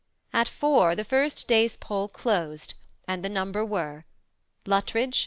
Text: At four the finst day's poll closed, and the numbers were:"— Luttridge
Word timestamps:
At 0.33 0.49
four 0.49 0.95
the 0.95 1.03
finst 1.05 1.45
day's 1.47 1.77
poll 1.77 2.07
closed, 2.07 2.73
and 3.07 3.23
the 3.23 3.29
numbers 3.29 3.69
were:"— 3.69 4.05
Luttridge 4.67 5.19